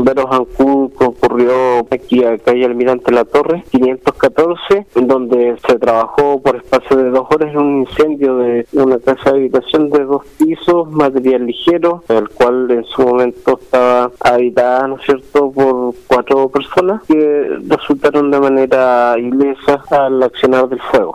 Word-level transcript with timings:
Bomberos 0.00 0.30
Ancún 0.30 0.88
concurrió 0.88 1.86
aquí 1.90 2.24
a 2.24 2.38
calle 2.38 2.64
Almirante 2.64 3.12
La 3.12 3.26
Torre, 3.26 3.64
514, 3.70 4.86
en 4.94 5.06
donde 5.06 5.58
se 5.68 5.78
trabajó 5.78 6.40
por 6.40 6.56
espacio 6.56 6.96
de 6.96 7.10
dos 7.10 7.26
horas 7.30 7.50
en 7.50 7.58
un 7.58 7.80
incendio 7.80 8.38
de 8.38 8.66
una 8.72 8.98
casa 8.98 9.32
de 9.32 9.40
habitación 9.40 9.90
de 9.90 10.06
dos 10.06 10.24
pisos, 10.38 10.90
material 10.90 11.44
ligero, 11.44 12.02
el 12.08 12.30
cual 12.30 12.70
en 12.70 12.84
su 12.84 13.02
momento 13.02 13.58
estaba 13.60 14.10
habitada, 14.20 14.88
¿no 14.88 14.96
es 14.96 15.02
cierto?, 15.02 15.52
por 15.52 15.94
cuatro 16.06 16.48
personas 16.48 17.02
que 17.02 17.58
resultaron 17.68 18.30
de 18.30 18.40
manera 18.40 19.16
ilesa 19.18 19.84
al 19.90 20.22
accionar 20.22 20.66
del 20.70 20.80
fuego. 20.80 21.14